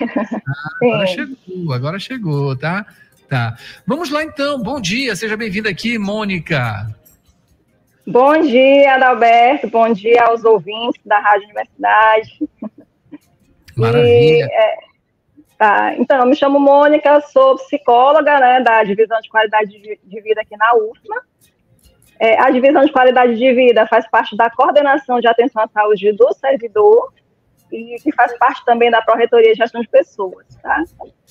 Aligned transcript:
Ah, 0.00 0.86
agora 0.86 1.06
chegou, 1.06 1.72
agora 1.72 1.98
chegou, 1.98 2.56
tá? 2.56 2.86
Tá. 3.28 3.56
Vamos 3.86 4.10
lá 4.10 4.22
então. 4.22 4.62
Bom 4.62 4.80
dia, 4.80 5.14
seja 5.14 5.36
bem-vinda 5.36 5.68
aqui, 5.68 5.98
Mônica. 5.98 6.86
Bom 8.06 8.40
dia, 8.40 8.94
Adalberto. 8.94 9.68
Bom 9.68 9.92
dia 9.92 10.24
aos 10.24 10.44
ouvintes 10.44 11.00
da 11.04 11.18
Rádio 11.18 11.44
Universidade. 11.44 12.48
Maravilha. 13.76 14.08
E, 14.08 14.42
é, 14.42 14.76
tá. 15.58 15.94
Então, 15.98 16.18
eu 16.20 16.26
me 16.26 16.34
chamo 16.34 16.58
Mônica, 16.58 17.20
sou 17.20 17.56
psicóloga 17.56 18.40
né, 18.40 18.62
da 18.62 18.82
Divisão 18.82 19.20
de 19.20 19.28
Qualidade 19.28 19.70
de 20.02 20.20
Vida 20.22 20.40
aqui 20.40 20.56
na 20.56 20.74
UFMA. 20.74 21.22
É, 22.18 22.40
a 22.40 22.50
Divisão 22.50 22.84
de 22.84 22.92
Qualidade 22.92 23.36
de 23.36 23.52
Vida 23.52 23.86
faz 23.86 24.08
parte 24.08 24.36
da 24.36 24.48
coordenação 24.48 25.20
de 25.20 25.28
atenção 25.28 25.62
à 25.62 25.68
saúde 25.68 26.12
do 26.12 26.32
servidor 26.32 27.12
e 27.70 27.96
que 28.02 28.12
faz 28.12 28.36
parte 28.38 28.64
também 28.64 28.90
da 28.90 29.02
Pró-Reitoria 29.02 29.52
de 29.52 29.58
Gestão 29.58 29.80
de 29.80 29.88
Pessoas, 29.88 30.46
tá? 30.62 30.82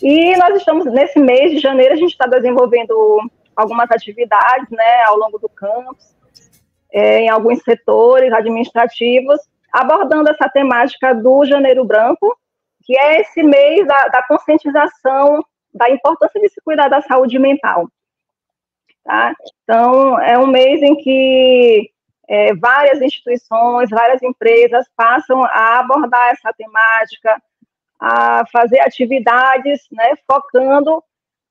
E 0.01 0.35
nós 0.37 0.55
estamos, 0.57 0.85
nesse 0.85 1.19
mês 1.19 1.51
de 1.51 1.59
janeiro, 1.59 1.93
a 1.93 1.97
gente 1.97 2.11
está 2.11 2.27
desenvolvendo 2.27 3.19
algumas 3.55 3.89
atividades, 3.91 4.69
né, 4.69 5.03
ao 5.03 5.17
longo 5.17 5.39
do 5.39 5.49
campus, 5.49 6.15
é, 6.91 7.21
em 7.21 7.29
alguns 7.29 7.61
setores 7.63 8.31
administrativos, 8.31 9.39
abordando 9.71 10.29
essa 10.29 10.47
temática 10.47 11.13
do 11.13 11.43
Janeiro 11.45 11.83
Branco, 11.83 12.37
que 12.83 12.97
é 12.97 13.19
esse 13.19 13.43
mês 13.43 13.85
da, 13.85 14.07
da 14.07 14.23
conscientização 14.23 15.43
da 15.73 15.89
importância 15.89 16.39
de 16.39 16.49
se 16.49 16.61
cuidar 16.61 16.87
da 16.87 17.01
saúde 17.01 17.37
mental. 17.37 17.87
Tá? 19.03 19.33
Então, 19.63 20.19
é 20.21 20.37
um 20.37 20.47
mês 20.47 20.81
em 20.81 20.95
que 20.95 21.89
é, 22.27 22.53
várias 22.55 23.01
instituições, 23.01 23.89
várias 23.89 24.21
empresas 24.21 24.85
passam 24.95 25.43
a 25.45 25.79
abordar 25.79 26.29
essa 26.29 26.51
temática, 26.53 27.41
a 27.99 28.45
fazer 28.51 28.79
atividades, 28.81 29.81
né, 29.91 30.13
focando 30.29 31.03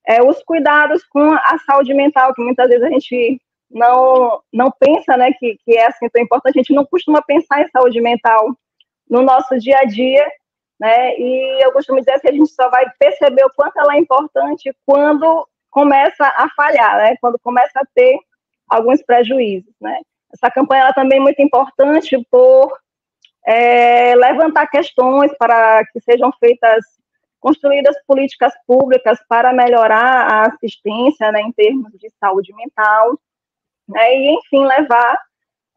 é, 0.06 0.22
os 0.22 0.42
cuidados 0.44 1.02
com 1.04 1.32
a 1.32 1.58
saúde 1.66 1.92
mental, 1.94 2.32
que 2.34 2.42
muitas 2.42 2.68
vezes 2.68 2.84
a 2.84 2.90
gente 2.90 3.40
não, 3.70 4.40
não 4.52 4.70
pensa 4.70 5.16
né, 5.16 5.32
que, 5.32 5.58
que 5.64 5.76
é 5.76 5.86
assim 5.86 6.08
tão 6.08 6.22
importante, 6.22 6.58
a 6.58 6.62
gente 6.62 6.74
não 6.74 6.84
costuma 6.84 7.20
pensar 7.22 7.62
em 7.62 7.68
saúde 7.68 8.00
mental 8.00 8.54
no 9.08 9.22
nosso 9.22 9.58
dia 9.58 9.78
a 9.78 9.84
dia, 9.84 10.26
né, 10.78 11.18
e 11.18 11.64
eu 11.64 11.72
costumo 11.72 11.98
dizer 11.98 12.20
que 12.20 12.28
a 12.28 12.32
gente 12.32 12.50
só 12.50 12.68
vai 12.68 12.84
perceber 12.98 13.44
o 13.44 13.52
quanto 13.54 13.78
ela 13.78 13.96
é 13.96 13.98
importante 13.98 14.76
quando 14.84 15.48
começa 15.70 16.26
a 16.36 16.48
falhar, 16.50 16.98
né, 16.98 17.16
quando 17.20 17.38
começa 17.38 17.80
a 17.80 17.86
ter 17.94 18.18
alguns 18.68 19.02
prejuízos, 19.02 19.72
né. 19.80 19.98
Essa 20.32 20.50
campanha 20.50 20.82
ela 20.82 20.92
também 20.92 21.18
é 21.18 21.22
muito 21.22 21.40
importante 21.40 22.16
por 22.30 22.76
é, 23.46 24.14
levantar 24.16 24.66
questões 24.66 25.32
para 25.38 25.84
que 25.86 26.00
sejam 26.00 26.32
feitas, 26.40 26.84
construídas 27.38 27.96
políticas 28.06 28.52
públicas 28.66 29.18
para 29.28 29.52
melhorar 29.52 30.26
a 30.28 30.46
assistência 30.48 31.30
né, 31.30 31.40
em 31.42 31.52
termos 31.52 31.92
de 31.92 32.10
saúde 32.18 32.52
mental, 32.54 33.18
né, 33.88 34.14
e, 34.16 34.34
enfim, 34.34 34.66
levar 34.66 35.16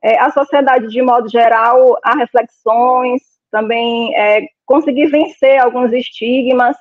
é, 0.04 0.18
a 0.20 0.32
sociedade, 0.32 0.88
de 0.88 1.02
modo 1.02 1.30
geral, 1.30 1.98
a 2.04 2.16
reflexões, 2.16 3.22
também 3.52 4.16
é, 4.16 4.48
conseguir 4.66 5.08
vencer 5.08 5.60
alguns 5.60 5.92
estigmas, 5.94 6.76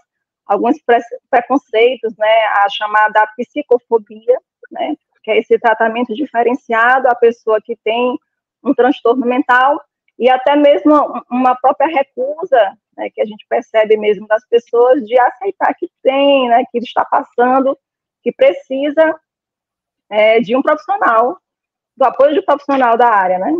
alguns 0.47 0.80
pre 0.82 0.98
preconceitos, 1.30 2.16
né, 2.16 2.44
a 2.56 2.69
chamada 2.70 3.27
psicofobia, 3.36 4.38
né, 4.70 4.94
que 5.28 5.32
é 5.32 5.38
esse 5.38 5.58
tratamento 5.58 6.14
diferenciado 6.14 7.06
à 7.06 7.14
pessoa 7.14 7.60
que 7.60 7.76
tem 7.84 8.18
um 8.64 8.72
transtorno 8.72 9.26
mental, 9.26 9.78
e 10.18 10.28
até 10.30 10.56
mesmo 10.56 10.94
uma 11.30 11.54
própria 11.54 11.86
recusa, 11.86 12.72
né, 12.96 13.10
que 13.10 13.20
a 13.20 13.26
gente 13.26 13.46
percebe 13.46 13.98
mesmo 13.98 14.26
das 14.26 14.42
pessoas, 14.48 15.04
de 15.04 15.20
aceitar 15.20 15.74
que 15.74 15.86
tem, 16.02 16.48
né, 16.48 16.64
que 16.72 16.78
está 16.78 17.04
passando, 17.04 17.78
que 18.22 18.32
precisa 18.32 19.20
é, 20.08 20.40
de 20.40 20.56
um 20.56 20.62
profissional, 20.62 21.38
do 21.94 22.04
apoio 22.04 22.32
de 22.32 22.40
um 22.40 22.44
profissional 22.44 22.97
da 22.97 23.08
área, 23.08 23.38
né? 23.38 23.53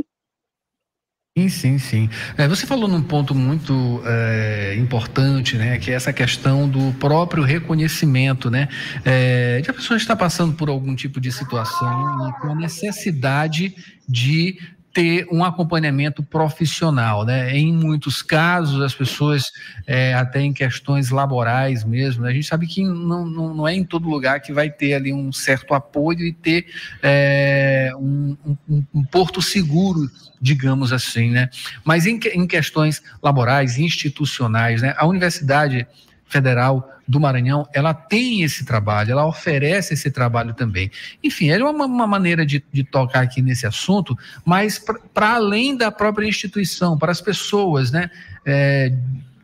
Sim, 1.39 1.49
sim, 1.49 1.79
sim. 1.79 2.11
É, 2.37 2.49
você 2.49 2.67
falou 2.67 2.89
num 2.89 3.03
ponto 3.03 3.33
muito 3.33 4.03
é, 4.05 4.75
importante, 4.77 5.57
né, 5.57 5.79
que 5.79 5.91
é 5.91 5.95
essa 5.95 6.13
questão 6.13 6.69
do 6.69 6.93
próprio 6.95 7.45
reconhecimento, 7.45 8.51
né, 8.51 8.69
é, 9.05 9.61
de 9.61 9.71
a 9.71 9.73
pessoa 9.73 9.97
estar 9.97 10.17
passando 10.17 10.55
por 10.55 10.69
algum 10.69 10.97
tipo 10.97 11.21
de 11.21 11.31
situação 11.31 12.29
e 12.29 12.41
com 12.41 12.49
a 12.49 12.55
necessidade 12.57 13.75
de 14.09 14.59
ter 14.99 15.29
um 15.31 15.45
acompanhamento 15.45 16.25
profissional, 16.25 17.25
né? 17.25 17.57
Em 17.57 17.73
muitos 17.73 18.21
casos, 18.21 18.83
as 18.83 18.93
pessoas, 18.93 19.53
é, 19.87 20.13
até 20.13 20.41
em 20.41 20.53
questões 20.53 21.11
laborais 21.11 21.85
mesmo, 21.85 22.25
né? 22.25 22.31
a 22.31 22.33
gente 22.33 22.49
sabe 22.49 22.67
que 22.67 22.83
não, 22.83 23.25
não, 23.25 23.55
não, 23.55 23.69
é 23.69 23.77
em 23.77 23.85
todo 23.85 24.09
lugar 24.09 24.41
que 24.41 24.53
vai 24.53 24.69
ter 24.69 24.95
ali 24.95 25.13
um 25.13 25.31
certo 25.31 25.73
apoio 25.73 26.27
e 26.27 26.33
ter 26.33 26.67
é, 27.01 27.93
um, 27.95 28.37
um, 28.69 28.85
um, 28.93 29.05
porto 29.05 29.41
seguro, 29.41 30.11
digamos 30.43 30.93
assim, 30.93 31.31
né? 31.31 31.49
Mas 31.85 32.05
em, 32.05 32.19
em 32.35 32.45
questões 32.45 33.01
laborais, 33.23 33.79
institucionais, 33.79 34.83
né? 34.83 34.97
A 34.99 35.07
universidade 35.07 35.87
Federal 36.29 36.95
do 37.07 37.19
Maranhão, 37.19 37.67
ela 37.73 37.95
tem 37.95 38.43
esse 38.43 38.65
trabalho, 38.65 39.13
ela 39.13 39.27
oferece 39.27 39.95
esse 39.95 40.11
trabalho 40.11 40.53
também. 40.53 40.91
Enfim, 41.25 41.49
é 41.49 41.65
uma, 41.65 41.87
uma 41.87 42.07
maneira 42.07 42.45
de, 42.45 42.63
de, 42.71 42.85
tocar 42.85 43.23
aqui 43.23 43.41
nesse 43.41 43.67
assunto, 43.67 44.17
mas 44.45 44.79
para 45.15 45.35
além 45.35 45.75
da 45.75 45.91
própria 45.91 46.27
instituição, 46.29 46.99
para 46.99 47.11
as 47.11 47.21
pessoas, 47.21 47.91
né? 47.91 48.11
É, 48.45 48.93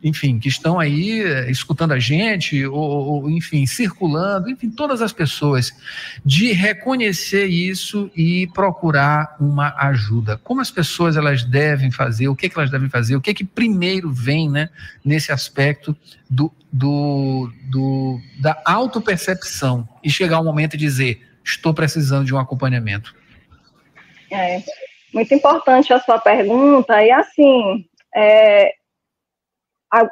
enfim, 0.05 0.37
que 0.37 0.47
estão 0.47 0.79
aí 0.79 1.23
eh, 1.23 1.49
escutando 1.49 1.91
a 1.91 1.97
gente, 1.97 2.63
ou, 2.67 2.77
ou, 2.77 3.29
enfim, 3.31 3.65
circulando, 3.65 4.51
enfim, 4.51 4.69
todas 4.69 5.01
as 5.01 5.11
pessoas, 5.11 5.73
de 6.23 6.51
reconhecer 6.51 7.47
isso 7.47 8.11
e 8.15 8.45
procurar 8.53 9.35
uma 9.39 9.73
ajuda. 9.87 10.39
Como 10.43 10.61
as 10.61 10.69
pessoas 10.69 11.17
elas 11.17 11.43
devem 11.43 11.89
fazer, 11.89 12.27
o 12.27 12.35
que, 12.35 12.47
que 12.47 12.55
elas 12.55 12.69
devem 12.69 12.87
fazer, 12.87 13.15
o 13.15 13.21
que 13.21 13.33
que 13.33 13.43
primeiro 13.43 14.11
vem, 14.11 14.47
né, 14.47 14.69
nesse 15.03 15.31
aspecto 15.31 15.97
do, 16.29 16.53
do, 16.71 17.51
do 17.63 18.21
da 18.39 18.61
autopercepção 18.63 19.89
e 20.03 20.09
chegar 20.11 20.37
ao 20.37 20.43
momento 20.43 20.77
de 20.77 20.85
dizer, 20.85 21.27
estou 21.43 21.73
precisando 21.73 22.27
de 22.27 22.33
um 22.33 22.37
acompanhamento. 22.37 23.15
É, 24.31 24.61
muito 25.11 25.33
importante 25.33 25.91
a 25.91 25.99
sua 25.99 26.19
pergunta, 26.19 27.03
e 27.03 27.09
assim, 27.09 27.87
é, 28.15 28.71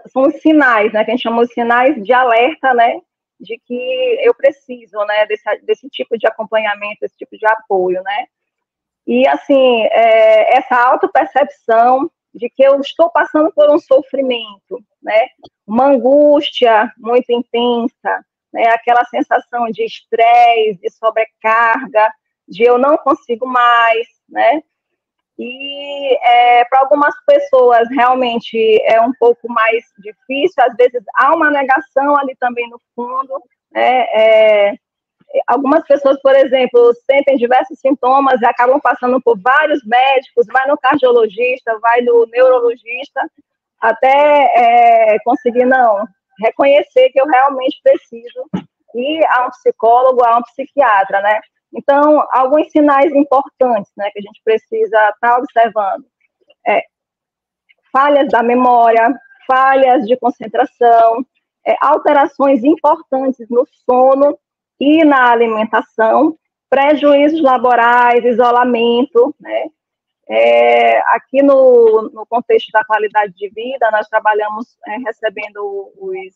são 0.07 0.23
os 0.23 0.41
sinais, 0.41 0.91
né, 0.94 1.03
que 1.03 1.11
a 1.11 1.13
gente 1.13 1.23
chama 1.23 1.45
de 1.45 1.53
sinais 1.53 2.03
de 2.03 2.13
alerta, 2.13 2.73
né, 2.73 3.00
de 3.39 3.59
que 3.66 4.19
eu 4.22 4.34
preciso, 4.34 4.97
né, 5.06 5.25
desse, 5.25 5.57
desse 5.63 5.89
tipo 5.89 6.17
de 6.17 6.28
acompanhamento, 6.28 7.00
desse 7.01 7.17
tipo 7.17 7.38
de 7.38 7.45
apoio, 7.45 8.01
né. 8.03 8.25
E, 9.06 9.28
assim, 9.28 9.83
é, 9.83 10.57
essa 10.57 10.75
autopercepção 10.75 12.09
de 12.33 12.50
que 12.50 12.63
eu 12.63 12.79
estou 12.79 13.12
passando 13.12 13.51
por 13.51 13.69
um 13.69 13.79
sofrimento, 13.79 14.79
né, 15.01 15.28
uma 15.67 15.88
angústia 15.88 16.91
muito 16.97 17.29
intensa, 17.31 18.25
né, 18.51 18.67
aquela 18.69 19.03
sensação 19.06 19.66
de 19.69 19.83
estresse, 19.83 20.79
de 20.81 20.89
sobrecarga, 20.91 22.12
de 22.47 22.63
eu 22.63 22.78
não 22.78 22.97
consigo 22.97 23.45
mais, 23.45 24.07
né, 24.29 24.62
e 25.45 26.17
é, 26.21 26.65
para 26.65 26.79
algumas 26.79 27.13
pessoas 27.25 27.87
realmente 27.91 28.81
é 28.83 29.01
um 29.01 29.11
pouco 29.19 29.51
mais 29.51 29.83
difícil, 29.97 30.63
às 30.65 30.75
vezes 30.75 31.03
há 31.15 31.35
uma 31.35 31.51
negação 31.51 32.15
ali 32.17 32.33
também 32.39 32.69
no 32.69 32.79
fundo. 32.95 33.41
Né? 33.71 34.05
É, 34.13 34.73
algumas 35.47 35.83
pessoas, 35.85 36.21
por 36.21 36.33
exemplo, 36.33 36.93
sentem 37.05 37.35
diversos 37.35 37.77
sintomas 37.79 38.41
e 38.41 38.45
acabam 38.45 38.79
passando 38.79 39.21
por 39.21 39.37
vários 39.41 39.85
médicos, 39.85 40.47
vai 40.47 40.65
no 40.67 40.77
cardiologista, 40.77 41.77
vai 41.79 42.01
no 42.01 42.25
neurologista, 42.27 43.21
até 43.81 44.05
é, 44.55 45.17
conseguir, 45.25 45.65
não, 45.65 46.07
reconhecer 46.39 47.09
que 47.09 47.19
eu 47.19 47.25
realmente 47.25 47.81
preciso 47.83 48.50
ir 48.95 49.25
a 49.25 49.47
um 49.47 49.50
psicólogo, 49.50 50.23
a 50.23 50.38
um 50.38 50.44
psiquiatra, 50.44 51.21
né? 51.21 51.41
Então, 51.75 52.25
alguns 52.31 52.71
sinais 52.71 53.11
importantes 53.13 53.91
né, 53.97 54.09
que 54.11 54.19
a 54.19 54.21
gente 54.21 54.41
precisa 54.43 54.97
estar 55.09 55.15
tá 55.19 55.37
observando. 55.37 56.05
É, 56.67 56.83
falhas 57.91 58.29
da 58.29 58.43
memória, 58.43 59.13
falhas 59.47 60.05
de 60.05 60.17
concentração, 60.17 61.25
é, 61.65 61.75
alterações 61.81 62.63
importantes 62.63 63.47
no 63.49 63.67
sono 63.85 64.37
e 64.79 65.03
na 65.03 65.31
alimentação, 65.31 66.37
prejuízos 66.69 67.41
laborais, 67.41 68.25
isolamento, 68.25 69.33
né? 69.39 69.65
É, 70.29 70.99
aqui 71.13 71.43
no, 71.43 72.09
no, 72.13 72.25
contexto 72.25 72.71
da 72.71 72.83
qualidade 72.85 73.33
de 73.35 73.49
vida, 73.49 73.91
nós 73.91 74.07
trabalhamos 74.07 74.77
é, 74.87 74.97
recebendo 74.99 75.91
os, 75.97 76.33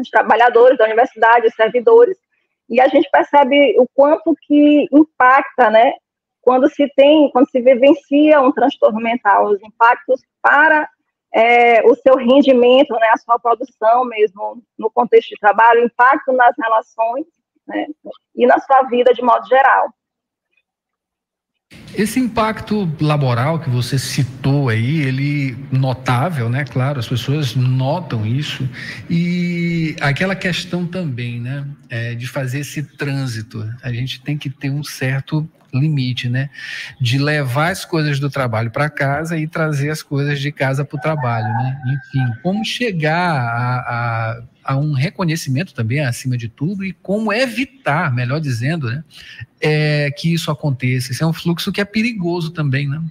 os, 0.00 0.10
trabalhadores 0.10 0.76
da 0.76 0.84
universidade, 0.84 1.46
os 1.46 1.54
servidores, 1.54 2.18
e 2.68 2.80
a 2.80 2.88
gente 2.88 3.08
percebe 3.10 3.74
o 3.78 3.86
quanto 3.94 4.34
que 4.42 4.86
impacta, 4.92 5.70
né, 5.70 5.92
quando 6.40 6.68
se 6.68 6.88
tem, 6.94 7.30
quando 7.30 7.48
se 7.50 7.60
vivencia 7.60 8.40
um 8.40 8.52
transtorno 8.52 9.00
mental, 9.00 9.46
os 9.46 9.62
impactos 9.62 10.20
para 10.40 10.88
é, 11.32 11.82
o 11.86 11.94
seu 11.94 12.16
rendimento, 12.16 12.92
né, 12.94 13.08
a 13.12 13.18
sua 13.18 13.38
produção 13.38 14.04
mesmo 14.04 14.62
no 14.78 14.90
contexto 14.90 15.30
de 15.30 15.40
trabalho, 15.40 15.84
impacto 15.84 16.32
nas 16.32 16.54
relações 16.58 17.26
né, 17.66 17.86
e 18.34 18.46
na 18.46 18.58
sua 18.60 18.82
vida 18.84 19.12
de 19.12 19.22
modo 19.22 19.46
geral. 19.46 19.92
Esse 21.94 22.20
impacto 22.20 22.90
laboral 23.00 23.58
que 23.58 23.68
você 23.68 23.98
citou 23.98 24.68
aí, 24.68 25.00
ele 25.00 25.56
notável, 25.72 26.48
né? 26.48 26.64
Claro, 26.64 27.00
as 27.00 27.08
pessoas 27.08 27.54
notam 27.54 28.24
isso 28.26 28.68
e 29.10 29.96
aquela 30.00 30.36
questão 30.36 30.86
também, 30.86 31.40
né? 31.40 31.66
É, 31.88 32.14
de 32.14 32.26
fazer 32.26 32.60
esse 32.60 32.82
trânsito, 32.82 33.68
a 33.82 33.92
gente 33.92 34.20
tem 34.20 34.36
que 34.36 34.50
ter 34.50 34.70
um 34.70 34.84
certo 34.84 35.48
limite, 35.72 36.28
né? 36.28 36.50
De 37.00 37.18
levar 37.18 37.70
as 37.70 37.84
coisas 37.84 38.18
do 38.18 38.30
trabalho 38.30 38.70
para 38.70 38.88
casa 38.88 39.36
e 39.38 39.46
trazer 39.46 39.90
as 39.90 40.02
coisas 40.02 40.40
de 40.40 40.50
casa 40.50 40.84
para 40.84 40.96
o 40.96 41.00
trabalho, 41.00 41.48
né? 41.48 41.80
Enfim, 41.86 42.40
como 42.42 42.64
chegar 42.64 43.38
a, 43.38 43.78
a, 43.78 44.42
a, 44.72 44.76
um 44.76 44.92
reconhecimento 44.92 45.74
também 45.74 46.00
acima 46.00 46.36
de 46.36 46.48
tudo 46.48 46.84
e 46.84 46.92
como 46.92 47.32
evitar, 47.32 48.12
melhor 48.12 48.40
dizendo, 48.40 48.90
né? 48.90 49.04
É, 49.60 50.10
que 50.10 50.32
isso 50.32 50.50
aconteça. 50.50 51.12
Isso 51.12 51.24
é 51.24 51.26
um 51.26 51.32
fluxo 51.32 51.72
que 51.72 51.80
é 51.80 51.84
perigoso 51.84 52.50
também, 52.50 52.88
né? 52.88 53.02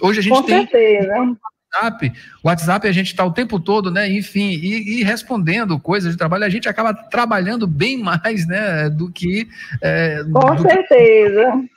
Hoje 0.00 0.20
a 0.20 0.22
gente 0.22 0.32
Com 0.32 0.42
tem 0.42 0.66
certeza. 0.66 1.36
WhatsApp, 1.72 2.12
WhatsApp 2.44 2.88
a 2.88 2.92
gente 2.92 3.08
está 3.08 3.24
o 3.24 3.32
tempo 3.32 3.58
todo, 3.58 3.90
né? 3.90 4.08
Enfim, 4.10 4.50
e, 4.50 5.00
e, 5.00 5.02
respondendo 5.02 5.80
coisas 5.80 6.12
de 6.12 6.18
trabalho, 6.18 6.44
a 6.44 6.48
gente 6.50 6.68
acaba 6.68 6.92
trabalhando 6.92 7.66
bem 7.66 7.98
mais, 7.98 8.46
né? 8.46 8.90
Do 8.90 9.10
que. 9.10 9.48
É, 9.80 10.22
com 10.24 10.54
do 10.54 10.62
certeza. 10.62 11.52
Que... 11.52 11.72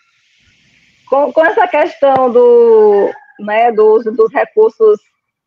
Com, 1.09 1.31
com 1.31 1.45
essa 1.45 1.67
questão 1.67 2.31
do, 2.31 3.11
né, 3.39 3.71
do 3.71 3.85
uso 3.93 4.11
dos 4.11 4.33
recursos 4.33 4.99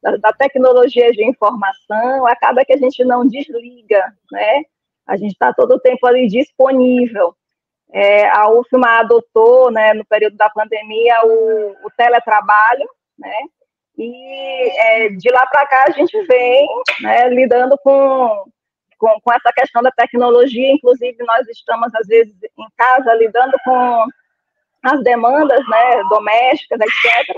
da, 0.02 0.16
da, 0.16 0.32
tecnologia 0.32 1.10
de 1.10 1.24
informação, 1.24 2.26
acaba 2.26 2.64
que 2.64 2.72
a 2.72 2.76
gente 2.76 3.04
não 3.04 3.26
desliga, 3.26 4.02
né? 4.30 4.62
A 5.06 5.16
gente 5.16 5.32
está 5.32 5.52
todo 5.52 5.74
o 5.74 5.80
tempo 5.80 6.06
ali 6.06 6.28
disponível. 6.28 7.34
É, 7.92 8.28
a 8.28 8.48
UFMA 8.50 9.00
adotou, 9.00 9.70
né, 9.70 9.94
no 9.94 10.04
período 10.04 10.36
da 10.36 10.48
pandemia, 10.50 11.14
o, 11.24 11.76
o 11.84 11.90
teletrabalho, 11.96 12.88
né? 13.18 13.34
E 13.98 14.70
é, 14.78 15.08
de 15.08 15.28
lá 15.30 15.44
para 15.46 15.66
cá 15.66 15.86
a 15.88 15.90
gente 15.90 16.16
vem 16.26 16.68
né, 17.00 17.28
lidando 17.30 17.76
com, 17.78 18.44
com, 18.96 19.20
com, 19.20 19.32
essa 19.32 19.52
questão 19.52 19.82
da 19.82 19.90
tecnologia, 19.90 20.70
inclusive 20.70 21.16
nós 21.24 21.48
estamos, 21.48 21.92
às 21.96 22.06
vezes, 22.06 22.34
em 22.56 22.66
casa 22.76 23.12
lidando 23.14 23.56
com 23.64 24.04
as 24.84 25.02
demandas 25.02 25.66
né, 25.68 26.02
domésticas, 26.08 26.78
etc. 26.80 27.36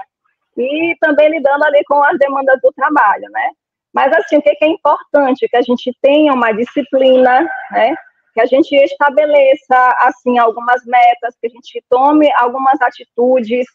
E 0.59 0.95
também 1.01 1.31
lidando 1.31 1.65
ali 1.65 1.83
com 1.85 2.03
as 2.05 2.19
demandas 2.19 2.61
do 2.61 2.71
trabalho, 2.73 3.25
né? 3.31 3.51
Mas, 3.93 4.13
assim, 4.13 4.37
o 4.37 4.43
que 4.43 4.57
é 4.61 4.69
importante? 4.69 5.49
Que 5.49 5.57
a 5.57 5.63
gente 5.63 5.97
tenha 6.03 6.33
uma 6.35 6.53
disciplina, 6.53 7.41
né? 7.71 7.95
Que 8.35 8.41
a 8.41 8.47
gente 8.47 8.73
estabeleça, 8.77 9.97
assim, 10.01 10.39
algumas 10.39 10.85
metas, 10.85 11.35
que 11.41 11.47
a 11.47 11.51
gente 11.51 11.83
tome 11.89 12.31
algumas 12.35 12.81
atitudes, 12.83 13.67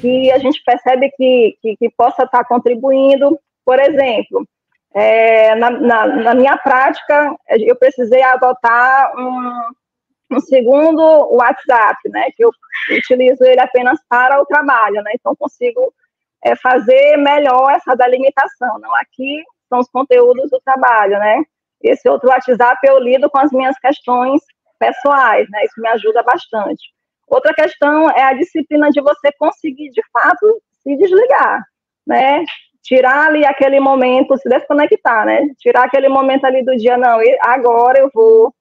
que 0.00 0.30
a 0.30 0.38
gente 0.38 0.62
percebe 0.64 1.10
que, 1.16 1.56
que, 1.60 1.76
que 1.76 1.90
possa 1.90 2.24
estar 2.24 2.44
contribuindo. 2.44 3.38
Por 3.64 3.78
exemplo, 3.80 4.46
é, 4.94 5.54
na, 5.56 5.70
na, 5.70 6.06
na, 6.06 6.34
minha 6.34 6.56
prática, 6.56 7.36
eu 7.50 7.76
precisei 7.76 8.22
adotar 8.22 9.12
um, 9.18 10.36
um 10.36 10.40
segundo 10.40 11.02
WhatsApp, 11.34 11.98
né, 12.08 12.30
que 12.34 12.42
eu 12.42 12.50
utilizo 12.90 13.44
ele 13.44 13.60
apenas 13.60 13.98
para 14.08 14.40
o 14.40 14.46
trabalho, 14.46 15.02
né, 15.02 15.12
então 15.14 15.36
consigo 15.36 15.92
é, 16.42 16.56
fazer 16.56 17.18
melhor 17.18 17.72
essa 17.72 17.94
delimitação. 17.94 18.78
Não, 18.78 18.94
aqui 18.94 19.44
são 19.68 19.80
os 19.80 19.88
conteúdos 19.90 20.50
do 20.50 20.60
trabalho, 20.64 21.18
né, 21.18 21.42
esse 21.82 22.08
outro 22.08 22.30
WhatsApp 22.30 22.78
eu 22.84 22.98
lido 22.98 23.28
com 23.28 23.38
as 23.38 23.52
minhas 23.52 23.78
questões 23.78 24.40
pessoais, 24.78 25.46
né, 25.50 25.64
isso 25.64 25.78
me 25.78 25.88
ajuda 25.88 26.22
bastante. 26.22 26.96
Outra 27.28 27.52
questão 27.54 28.10
é 28.10 28.22
a 28.22 28.34
disciplina 28.34 28.90
de 28.90 29.00
você 29.00 29.30
conseguir, 29.38 29.90
de 29.90 30.02
fato, 30.12 30.62
se 30.82 30.96
desligar, 30.96 31.62
né? 32.06 32.44
Tirar 32.82 33.26
ali 33.28 33.44
aquele 33.44 33.80
momento, 33.80 34.36
se 34.38 34.48
desconectar, 34.48 35.26
né? 35.26 35.48
Tirar 35.58 35.84
aquele 35.84 36.08
momento 36.08 36.44
ali 36.44 36.64
do 36.64 36.76
dia, 36.76 36.96
não, 36.96 37.18
agora 37.42 37.98
eu 37.98 38.10
vou 38.14 38.54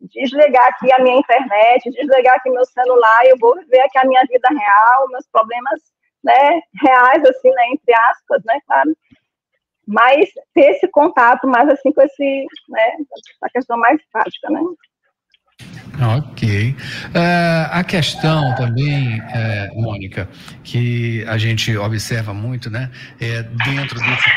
desligar 0.00 0.66
aqui 0.68 0.92
a 0.92 0.98
minha 0.98 1.16
internet, 1.16 1.90
desligar 1.90 2.36
aqui 2.36 2.50
meu 2.50 2.64
celular, 2.66 3.20
eu 3.26 3.36
vou 3.38 3.54
ver 3.66 3.80
aqui 3.80 3.98
a 3.98 4.04
minha 4.04 4.22
vida 4.28 4.48
real, 4.50 5.08
meus 5.08 5.26
problemas, 5.32 5.80
né, 6.22 6.60
reais, 6.82 7.22
assim, 7.24 7.50
né, 7.50 7.68
entre 7.70 7.94
aspas, 8.10 8.42
né, 8.44 8.58
claro. 8.66 8.96
Mas 9.86 10.30
ter 10.54 10.72
esse 10.72 10.88
contato 10.88 11.46
mais, 11.46 11.68
assim, 11.68 11.92
com 11.92 12.02
esse, 12.02 12.46
né, 12.68 12.96
a 13.42 13.50
questão 13.50 13.78
mais 13.78 14.00
prática, 14.10 14.50
né. 14.50 14.60
Ok. 16.00 16.70
Uh, 16.70 17.68
a 17.70 17.84
questão 17.84 18.54
também, 18.56 19.20
uh, 19.20 19.80
Mônica, 19.80 20.28
que 20.64 21.24
a 21.28 21.38
gente 21.38 21.76
observa 21.76 22.34
muito, 22.34 22.68
né, 22.68 22.90
é 23.20 23.42
dentro 23.42 24.00
desse 24.00 24.30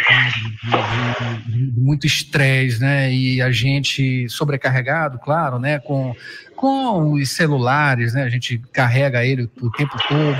de, 0.63 1.51
de, 1.51 1.71
de, 1.71 1.80
muito 1.80 2.06
estresse, 2.06 2.80
né, 2.80 3.12
e 3.12 3.42
a 3.42 3.51
gente 3.51 4.30
sobrecarregado, 4.30 5.18
claro, 5.18 5.57
né, 5.57 5.80
com, 5.80 6.15
com 6.56 7.13
os 7.13 7.30
celulares, 7.31 8.13
né, 8.13 8.24
a 8.24 8.30
gente 8.30 8.59
carrega 8.71 9.25
ele 9.25 9.50
o 9.59 9.71
tempo 9.71 9.98
todo, 10.07 10.38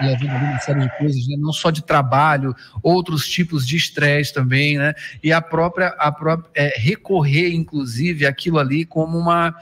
levando 0.00 0.44
uma 0.44 0.58
série 0.60 0.80
de 0.80 0.98
coisas, 0.98 1.26
né, 1.26 1.36
não 1.38 1.52
só 1.52 1.70
de 1.70 1.82
trabalho, 1.82 2.54
outros 2.82 3.26
tipos 3.28 3.66
de 3.66 3.76
estresse 3.76 4.32
também, 4.32 4.78
né, 4.78 4.94
e 5.22 5.32
a 5.32 5.40
própria, 5.40 5.88
a 5.98 6.12
própria 6.12 6.50
é, 6.54 6.72
recorrer, 6.76 7.52
inclusive, 7.52 8.26
aquilo 8.26 8.60
ali 8.60 8.84
como 8.84 9.18
uma 9.18 9.54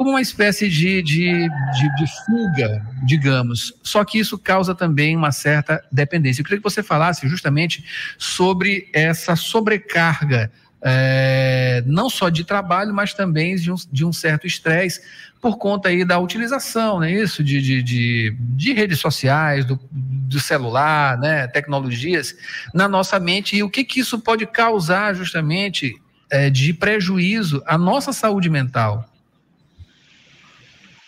como 0.00 0.12
uma 0.12 0.22
espécie 0.22 0.66
de, 0.66 1.02
de, 1.02 1.46
de, 1.46 1.94
de, 1.96 2.24
fuga, 2.24 2.82
digamos. 3.04 3.74
Só 3.82 4.02
que 4.02 4.18
isso 4.18 4.38
causa 4.38 4.74
também 4.74 5.14
uma 5.14 5.30
certa 5.30 5.84
dependência. 5.92 6.40
Eu 6.40 6.44
queria 6.46 6.56
que 6.56 6.64
você 6.64 6.82
falasse 6.82 7.28
justamente 7.28 7.84
sobre 8.16 8.88
essa 8.94 9.36
sobrecarga, 9.36 10.50
é, 10.80 11.84
não 11.84 12.08
só 12.08 12.30
de 12.30 12.44
trabalho, 12.44 12.94
mas 12.94 13.12
também 13.12 13.54
de 13.56 13.70
um, 13.70 13.74
de 13.92 14.02
um 14.02 14.10
certo 14.10 14.46
estresse 14.46 15.02
por 15.38 15.58
conta 15.58 15.90
aí 15.90 16.02
da 16.02 16.18
utilização, 16.18 17.00
né, 17.00 17.12
isso, 17.12 17.44
de, 17.44 17.60
de, 17.60 17.82
de, 17.82 18.36
de 18.40 18.72
redes 18.72 19.00
sociais, 19.00 19.66
do, 19.66 19.78
do 19.92 20.40
celular, 20.40 21.18
né, 21.18 21.46
tecnologias, 21.46 22.34
na 22.72 22.88
nossa 22.88 23.20
mente, 23.20 23.54
e 23.54 23.62
o 23.62 23.68
que, 23.68 23.84
que 23.84 24.00
isso 24.00 24.18
pode 24.18 24.46
causar 24.46 25.14
justamente 25.14 25.94
é, 26.30 26.48
de 26.48 26.72
prejuízo 26.72 27.62
à 27.66 27.76
nossa 27.76 28.14
saúde 28.14 28.48
mental. 28.48 29.09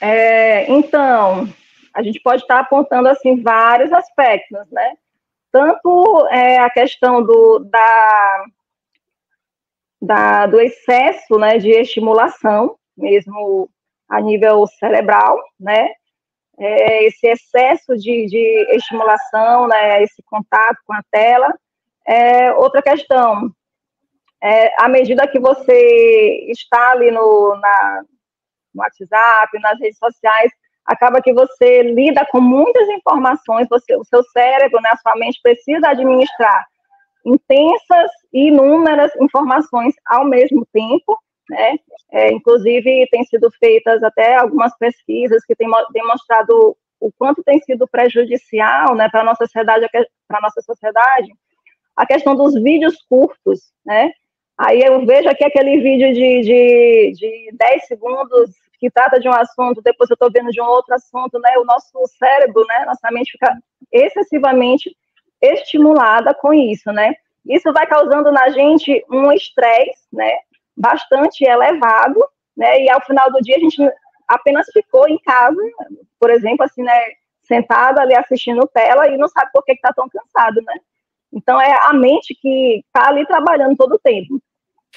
É, 0.04 0.68
então, 0.68 1.48
a 1.94 2.02
gente 2.02 2.20
pode 2.20 2.42
estar 2.42 2.58
apontando 2.58 3.08
assim 3.08 3.40
vários 3.40 3.92
aspectos, 3.92 4.68
né? 4.72 4.94
Tanto 5.52 6.26
é, 6.26 6.58
a 6.58 6.68
questão 6.68 7.22
do, 7.22 7.60
da, 7.60 8.44
da, 10.00 10.46
do 10.46 10.60
excesso 10.60 11.38
né, 11.38 11.56
de 11.58 11.70
estimulação, 11.70 12.76
mesmo 12.96 13.70
a 14.08 14.20
nível 14.20 14.66
cerebral, 14.66 15.38
né? 15.60 15.90
É, 16.58 17.04
esse 17.04 17.28
excesso 17.28 17.96
de, 17.96 18.26
de 18.26 18.66
estimulação, 18.74 19.68
né, 19.68 20.02
esse 20.02 20.20
contato 20.24 20.78
com 20.84 20.94
a 20.94 21.02
tela. 21.12 21.54
É, 22.04 22.52
outra 22.54 22.82
questão, 22.82 23.52
é, 24.42 24.82
à 24.82 24.88
medida 24.88 25.28
que 25.28 25.38
você 25.38 26.44
está 26.50 26.90
ali 26.90 27.12
no, 27.12 27.56
na, 27.56 28.02
no 28.74 28.82
WhatsApp, 28.82 29.58
nas 29.60 29.78
redes 29.78 29.98
sociais, 29.98 30.50
acaba 30.84 31.20
que 31.22 31.32
você 31.32 31.82
lida 31.82 32.26
com 32.30 32.40
muitas 32.40 32.88
informações, 32.88 33.68
você, 33.68 33.94
o 33.96 34.04
seu 34.04 34.22
cérebro, 34.24 34.80
né, 34.80 34.90
a 34.92 34.96
sua 34.96 35.14
mente 35.16 35.40
precisa 35.42 35.88
administrar 35.88 36.66
intensas 37.24 38.10
e 38.32 38.48
inúmeras 38.48 39.14
informações 39.20 39.94
ao 40.06 40.24
mesmo 40.24 40.66
tempo, 40.72 41.16
né? 41.48 41.76
É, 42.10 42.32
inclusive, 42.32 43.06
tem 43.10 43.24
sido 43.24 43.48
feitas 43.60 44.02
até 44.02 44.36
algumas 44.36 44.76
pesquisas 44.76 45.44
que 45.44 45.54
têm 45.54 45.68
demonstrado 45.92 46.76
o 47.00 47.12
quanto 47.18 47.42
tem 47.42 47.60
sido 47.60 47.86
prejudicial, 47.88 48.94
né, 48.94 49.08
para 49.08 49.24
nossa 49.24 49.44
sociedade, 49.44 49.88
para 50.28 50.40
nossa 50.40 50.60
sociedade, 50.62 51.32
a 51.96 52.06
questão 52.06 52.34
dos 52.34 52.54
vídeos 52.54 52.96
curtos, 53.08 53.72
né? 53.84 54.10
Aí 54.58 54.80
eu 54.80 55.04
vejo 55.04 55.28
aqui 55.28 55.44
aquele 55.44 55.80
vídeo 55.80 56.12
de, 56.12 56.40
de, 56.42 57.12
de 57.16 57.56
10 57.56 57.86
segundos 57.86 58.50
que 58.82 58.90
trata 58.90 59.20
de 59.20 59.28
um 59.28 59.32
assunto, 59.32 59.80
depois 59.80 60.10
eu 60.10 60.14
estou 60.14 60.28
vendo 60.28 60.50
de 60.50 60.60
um 60.60 60.64
outro 60.64 60.92
assunto, 60.92 61.38
né? 61.38 61.56
O 61.56 61.64
nosso 61.64 61.92
cérebro, 62.18 62.66
né? 62.66 62.84
Nossa 62.84 63.12
mente 63.12 63.30
fica 63.30 63.56
excessivamente 63.92 64.92
estimulada 65.40 66.34
com 66.34 66.52
isso, 66.52 66.90
né? 66.90 67.14
Isso 67.46 67.72
vai 67.72 67.86
causando 67.86 68.32
na 68.32 68.50
gente 68.50 69.04
um 69.08 69.30
estresse, 69.30 70.08
né? 70.12 70.32
Bastante 70.76 71.44
elevado, 71.44 72.26
né? 72.56 72.82
E 72.82 72.90
ao 72.90 73.00
final 73.02 73.30
do 73.30 73.40
dia 73.40 73.54
a 73.54 73.60
gente 73.60 73.76
apenas 74.26 74.66
ficou 74.72 75.08
em 75.08 75.18
casa, 75.18 75.62
por 76.18 76.30
exemplo, 76.30 76.64
assim, 76.64 76.82
né? 76.82 77.00
Sentado 77.44 78.00
ali 78.00 78.16
assistindo 78.16 78.66
tela 78.66 79.06
e 79.06 79.16
não 79.16 79.28
sabe 79.28 79.52
por 79.52 79.64
que 79.64 79.74
está 79.74 79.92
tão 79.92 80.08
cansado, 80.08 80.60
né? 80.62 80.74
Então, 81.32 81.60
é 81.60 81.72
a 81.88 81.92
mente 81.92 82.34
que 82.34 82.82
está 82.84 83.10
ali 83.10 83.24
trabalhando 83.26 83.76
todo 83.76 83.94
o 83.94 84.00
tempo. 84.00 84.42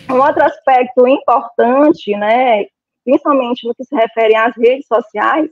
Um 0.10 0.16
outro 0.16 0.44
aspecto 0.44 1.08
importante, 1.08 2.16
né, 2.18 2.66
principalmente 3.06 3.66
no 3.68 3.76
que 3.76 3.86
se 3.86 3.96
refere 3.96 4.36
às 4.36 4.56
redes 4.58 4.88
sociais, 4.88 5.50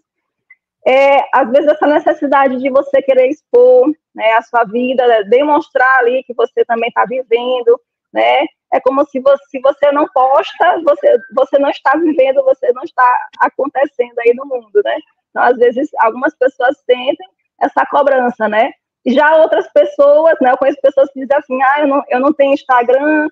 é, 0.86 1.24
às 1.34 1.50
vezes, 1.50 1.70
essa 1.70 1.88
necessidade 1.88 2.58
de 2.58 2.70
você 2.70 3.02
querer 3.02 3.30
expor 3.30 3.90
né, 4.14 4.34
a 4.34 4.42
sua 4.42 4.66
vida, 4.66 5.24
demonstrar 5.30 6.00
ali 6.00 6.24
que 6.24 6.34
você 6.34 6.66
também 6.66 6.90
está 6.90 7.06
vivendo, 7.06 7.80
né? 8.12 8.46
É 8.74 8.82
como 8.82 9.06
se 9.06 9.20
você, 9.20 9.44
se 9.50 9.60
você 9.62 9.92
não 9.92 10.08
posta, 10.14 10.82
você, 10.84 11.18
você 11.36 11.58
não 11.60 11.70
está 11.70 11.96
vivendo, 11.96 12.44
você 12.44 12.72
não 12.74 12.84
está 12.84 13.28
acontecendo 13.40 14.20
aí 14.20 14.34
no 14.34 14.46
mundo, 14.46 14.82
né? 14.84 14.98
Então, 15.30 15.44
às 15.44 15.58
vezes, 15.58 15.90
algumas 16.00 16.36
pessoas 16.36 16.78
sentem 16.86 17.28
essa 17.62 17.86
cobrança, 17.86 18.50
né? 18.50 18.72
Já 19.06 19.38
outras 19.38 19.72
pessoas, 19.72 20.36
né? 20.42 20.52
Eu 20.52 20.58
conheço 20.58 20.82
pessoas 20.82 21.10
que 21.14 21.22
dizem 21.22 21.38
assim, 21.38 21.62
ah, 21.64 21.80
eu 21.80 21.88
não, 21.88 22.04
eu 22.10 22.20
não 22.20 22.34
tenho 22.34 22.54
Instagram, 22.54 23.30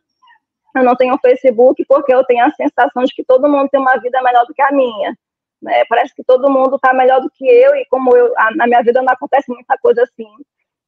eu 0.75 0.83
não 0.83 0.95
tenho 0.95 1.17
Facebook, 1.19 1.83
porque 1.85 2.13
eu 2.13 2.23
tenho 2.25 2.45
a 2.45 2.51
sensação 2.51 3.03
de 3.03 3.13
que 3.13 3.23
todo 3.23 3.49
mundo 3.49 3.69
tem 3.69 3.79
uma 3.79 3.97
vida 3.97 4.21
melhor 4.21 4.45
do 4.45 4.53
que 4.53 4.61
a 4.61 4.71
minha. 4.71 5.15
Né? 5.61 5.83
Parece 5.85 6.15
que 6.15 6.23
todo 6.23 6.51
mundo 6.51 6.75
está 6.75 6.93
melhor 6.93 7.21
do 7.21 7.29
que 7.29 7.45
eu, 7.45 7.75
e 7.75 7.85
como 7.89 8.15
eu, 8.15 8.33
a, 8.37 8.55
na 8.55 8.65
minha 8.65 8.81
vida 8.81 9.01
não 9.01 9.13
acontece 9.13 9.51
muita 9.51 9.77
coisa 9.77 10.03
assim, 10.03 10.27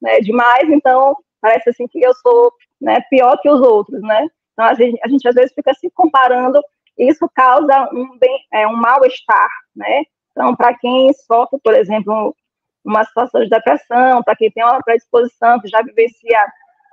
né? 0.01 0.19
Demais, 0.19 0.67
então 0.69 1.15
parece 1.39 1.69
assim 1.69 1.87
que 1.87 2.03
eu 2.03 2.13
sou 2.15 2.51
né, 2.81 2.99
pior 3.09 3.37
que 3.39 3.49
os 3.49 3.61
outros, 3.61 4.01
né? 4.01 4.27
Então 4.53 4.65
a 4.65 4.73
gente, 4.73 4.99
a 5.03 5.07
gente 5.07 5.27
às 5.27 5.35
vezes 5.35 5.53
fica 5.53 5.73
se 5.73 5.89
comparando, 5.91 6.59
e 6.97 7.09
isso 7.09 7.29
causa 7.33 7.89
um, 7.93 8.17
bem, 8.17 8.39
é, 8.51 8.67
um 8.67 8.75
mal-estar, 8.75 9.49
né? 9.75 10.03
Então, 10.31 10.55
para 10.55 10.75
quem 10.77 11.11
sofre, 11.13 11.59
por 11.63 11.75
exemplo, 11.75 12.35
uma 12.83 13.03
situação 13.03 13.41
de 13.41 13.49
depressão, 13.49 14.23
para 14.23 14.35
quem 14.35 14.51
tem 14.51 14.63
uma 14.63 14.81
predisposição, 14.81 15.59
que 15.59 15.67
já 15.67 15.81
vivencia, 15.81 16.45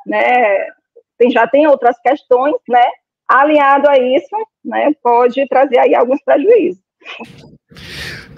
né, 0.06 0.68
tem, 1.20 1.30
já 1.30 1.46
tem 1.46 1.66
outras 1.66 2.00
questões, 2.00 2.54
né, 2.66 2.84
aliado 3.28 3.88
a 3.88 3.98
isso, 3.98 4.34
né, 4.64 4.90
pode 5.02 5.46
trazer 5.46 5.78
aí 5.78 5.94
alguns 5.94 6.20
prejuízos. 6.24 6.82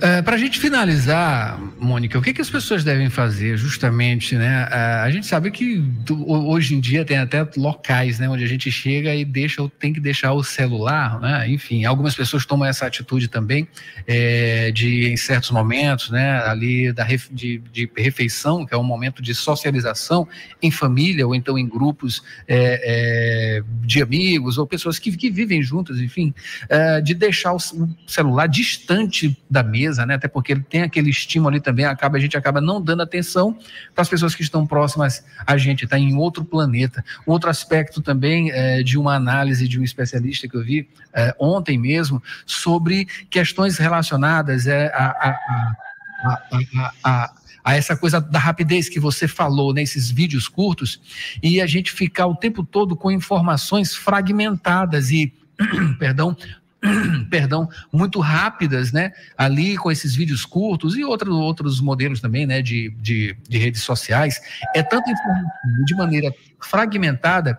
É, 0.03 0.21
Para 0.21 0.35
a 0.35 0.39
gente 0.39 0.59
finalizar, 0.59 1.61
Mônica, 1.79 2.19
o 2.19 2.23
que, 2.23 2.33
que 2.33 2.41
as 2.41 2.51
pessoas 2.51 2.83
devem 2.83 3.09
fazer 3.09 3.57
justamente, 3.57 4.35
né? 4.35 4.65
A 4.65 5.09
gente 5.13 5.29
sabe 5.29 5.49
que 5.53 5.81
hoje 6.27 6.75
em 6.75 6.81
dia 6.81 7.05
tem 7.05 7.19
até 7.19 7.47
locais, 7.57 8.19
né, 8.19 8.29
onde 8.29 8.43
a 8.43 8.47
gente 8.49 8.69
chega 8.73 9.15
e 9.15 9.25
deixa, 9.25 9.63
tem 9.79 9.93
que 9.93 10.01
deixar 10.01 10.33
o 10.33 10.43
celular, 10.43 11.21
né? 11.21 11.49
Enfim, 11.49 11.85
algumas 11.85 12.17
pessoas 12.17 12.45
tomam 12.45 12.67
essa 12.67 12.85
atitude 12.85 13.29
também 13.29 13.69
é, 14.05 14.73
de, 14.73 15.07
em 15.07 15.17
certos 15.17 15.53
momentos, 15.53 16.11
né, 16.11 16.43
ali 16.47 16.93
da 16.93 17.07
de, 17.31 17.63
de, 17.73 17.89
refeição, 17.97 18.67
que 18.67 18.75
é 18.75 18.77
um 18.77 18.83
momento 18.83 19.23
de 19.23 19.37
socialização 19.37 20.27
em 20.61 20.73
família 20.73 21.25
ou 21.25 21.33
então 21.33 21.57
em 21.57 21.69
grupos 21.69 22.25
é, 22.49 23.61
é 23.61 23.63
de 23.85 24.03
amigos 24.03 24.59
ou 24.59 24.67
pessoas 24.67 24.99
que, 24.99 25.17
que 25.17 25.31
vivem 25.31 25.63
juntas, 25.63 26.01
enfim, 26.01 26.35
é, 26.69 27.01
de 27.01 27.15
deixar 27.15 27.53
o 27.53 27.61
celular 28.05 28.49
distante 28.49 29.37
da 29.49 29.63
mesa, 29.63 29.92
né? 29.99 30.15
Até 30.15 30.29
porque 30.29 30.53
ele 30.53 30.63
tem 30.63 30.83
aquele 30.83 31.11
estímulo 31.11 31.51
ali 31.51 31.61
também, 31.61 31.85
acaba, 31.85 32.17
a 32.17 32.21
gente 32.21 32.37
acaba 32.37 32.61
não 32.61 32.81
dando 32.81 33.03
atenção 33.03 33.57
para 33.95 34.03
as 34.03 34.09
pessoas 34.09 34.35
que 34.35 34.43
estão 34.43 34.67
próximas 34.67 35.25
a 35.47 35.57
gente, 35.57 35.85
está 35.85 35.99
em 35.99 36.17
outro 36.17 36.45
planeta. 36.45 37.05
Outro 37.27 37.51
aspecto 37.51 38.01
também 38.01 38.51
é, 38.51 38.83
de 38.83 38.99
uma 38.99 39.15
análise 39.15 39.69
de 39.69 39.79
um 39.79 39.83
especialista 39.83 40.49
que 40.49 40.57
eu 40.57 40.65
vi 40.65 40.89
é, 41.13 41.35
ontem 41.39 41.79
mesmo 41.79 42.23
sobre 42.47 43.07
questões 43.31 43.79
relacionadas 43.79 44.67
é, 44.67 44.87
a, 44.95 45.05
a, 45.05 45.77
a, 46.25 46.93
a 47.05 47.33
a 47.65 47.77
essa 47.77 47.97
coisa 47.97 48.21
da 48.21 48.39
rapidez 48.39 48.89
que 48.89 48.99
você 48.99 49.29
falou 49.29 49.73
nesses 49.73 50.11
vídeos 50.11 50.49
curtos 50.49 51.01
e 51.43 51.61
a 51.61 51.67
gente 51.67 51.93
ficar 51.93 52.27
o 52.27 52.35
tempo 52.35 52.65
todo 52.65 52.97
com 52.97 53.11
informações 53.11 53.95
fragmentadas 53.95 55.11
e 55.11 55.33
perdão, 55.99 56.37
perdão, 57.31 57.69
muito 57.93 58.21
rápidas, 58.21 58.93
né? 58.93 59.13
Ali 59.37 59.77
com 59.77 59.91
esses 59.91 60.15
vídeos 60.15 60.45
curtos 60.45 60.97
e 60.97 61.05
outros, 61.05 61.35
outros 61.35 61.81
modelos 61.81 62.21
também, 62.21 62.47
né? 62.47 62.61
De, 62.61 62.91
de, 63.01 63.37
de 63.49 63.59
redes 63.59 63.83
sociais. 63.83 64.41
É 64.75 64.83
informação 64.83 65.85
de 65.85 65.95
maneira 65.95 66.35
fragmentada 66.61 67.59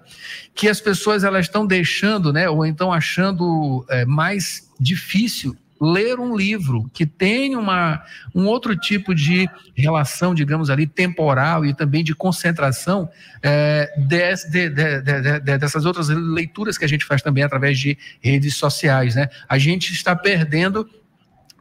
que 0.54 0.68
as 0.68 0.80
pessoas 0.82 1.24
elas 1.24 1.46
estão 1.46 1.66
deixando, 1.66 2.34
né? 2.34 2.50
Ou 2.50 2.66
então 2.66 2.92
achando 2.92 3.86
é, 3.90 4.06
mais 4.06 4.70
difícil 4.80 5.56
ler 5.82 6.20
um 6.20 6.36
livro 6.36 6.90
que 6.94 7.06
tem 7.06 7.56
uma, 7.56 8.02
um 8.34 8.46
outro 8.46 8.76
tipo 8.76 9.14
de 9.14 9.50
relação, 9.76 10.34
digamos 10.34 10.70
ali, 10.70 10.88
temporal 10.88 11.66
e 11.66 11.74
também 11.74 12.04
de 12.04 12.16
concentração 12.16 13.10
é, 13.42 13.92
des, 13.98 14.44
de, 14.44 14.70
de, 14.70 15.02
de, 15.02 15.58
dessas 15.58 15.86
outras 15.86 16.10
leituras 16.10 16.78
que 16.78 16.86
a 16.86 16.90
gente 16.90 17.06
faz 17.06 17.22
também 17.22 17.44
através 17.44 17.78
de 17.78 17.98
redes 18.22 18.56
sociais. 18.56 19.16
Né? 19.16 19.28
A 19.48 19.58
gente 19.58 19.92
está 19.94 20.16
perdendo 20.16 20.90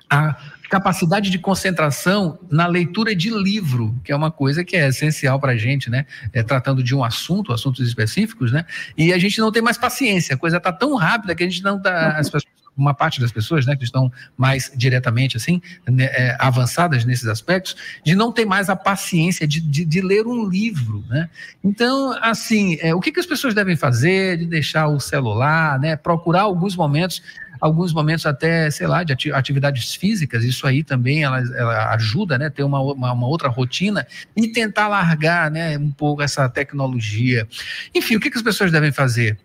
a 0.08 0.36
capacidade 0.72 1.28
de 1.28 1.38
concentração 1.38 2.38
na 2.50 2.66
leitura 2.66 3.14
de 3.14 3.28
livro, 3.28 3.94
que 4.02 4.10
é 4.10 4.16
uma 4.16 4.30
coisa 4.30 4.64
que 4.64 4.74
é 4.74 4.88
essencial 4.88 5.38
para 5.38 5.52
a 5.52 5.56
gente, 5.56 5.90
né? 5.90 6.06
É, 6.32 6.42
tratando 6.42 6.82
de 6.82 6.94
um 6.94 7.04
assunto, 7.04 7.52
assuntos 7.52 7.86
específicos, 7.86 8.50
né? 8.50 8.64
E 8.96 9.12
a 9.12 9.18
gente 9.18 9.38
não 9.38 9.52
tem 9.52 9.62
mais 9.62 9.76
paciência, 9.76 10.34
a 10.34 10.38
coisa 10.38 10.56
está 10.56 10.72
tão 10.72 10.94
rápida 10.96 11.34
que 11.34 11.42
a 11.42 11.48
gente 11.48 11.62
não 11.62 11.76
está. 11.76 12.16
As 12.16 12.30
pessoas 12.30 12.51
uma 12.76 12.94
parte 12.94 13.20
das 13.20 13.30
pessoas, 13.30 13.66
né, 13.66 13.76
que 13.76 13.84
estão 13.84 14.10
mais 14.36 14.72
diretamente 14.74 15.36
assim, 15.36 15.60
né, 15.88 16.04
é, 16.04 16.36
avançadas 16.38 17.04
nesses 17.04 17.26
aspectos, 17.26 17.76
de 18.04 18.14
não 18.14 18.32
ter 18.32 18.44
mais 18.44 18.70
a 18.70 18.76
paciência 18.76 19.46
de, 19.46 19.60
de, 19.60 19.84
de 19.84 20.00
ler 20.00 20.26
um 20.26 20.48
livro, 20.48 21.04
né? 21.08 21.28
Então, 21.62 22.16
assim, 22.22 22.78
é, 22.80 22.94
o 22.94 23.00
que, 23.00 23.12
que 23.12 23.20
as 23.20 23.26
pessoas 23.26 23.54
devem 23.54 23.76
fazer? 23.76 24.38
De 24.38 24.46
deixar 24.46 24.88
o 24.88 24.98
celular, 24.98 25.78
né? 25.78 25.96
Procurar 25.96 26.42
alguns 26.42 26.74
momentos 26.74 27.22
alguns 27.60 27.92
momentos 27.92 28.26
até, 28.26 28.68
sei 28.72 28.88
lá, 28.88 29.04
de 29.04 29.32
atividades 29.32 29.94
físicas, 29.94 30.42
isso 30.42 30.66
aí 30.66 30.82
também 30.82 31.22
ela, 31.22 31.38
ela 31.56 31.94
ajuda, 31.94 32.36
né, 32.36 32.50
ter 32.50 32.64
uma, 32.64 32.80
uma, 32.80 33.12
uma, 33.12 33.26
outra 33.28 33.48
rotina 33.48 34.04
e 34.34 34.48
tentar 34.48 34.88
largar, 34.88 35.48
né, 35.48 35.78
um 35.78 35.92
pouco 35.92 36.22
essa 36.22 36.48
tecnologia. 36.48 37.46
Enfim, 37.94 38.16
o 38.16 38.20
que, 38.20 38.32
que 38.32 38.36
as 38.36 38.42
pessoas 38.42 38.72
devem 38.72 38.90
fazer? 38.90 39.38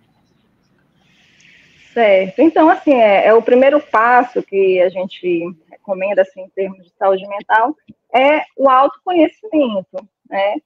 Certo. 1.98 2.40
Então, 2.44 2.70
assim, 2.70 2.94
é, 2.94 3.26
é, 3.26 3.34
o 3.34 3.42
primeiro 3.42 3.82
passo 3.82 4.44
que 4.44 4.80
a 4.80 4.88
gente 4.88 5.50
recomenda, 5.68 6.22
assim, 6.22 6.42
em 6.42 6.50
termos 6.50 6.86
de 6.86 6.92
saúde 6.92 7.28
mental, 7.28 7.76
é 8.14 8.44
o 8.56 8.70
autoconhecimento, 8.70 10.08
né? 10.30 10.58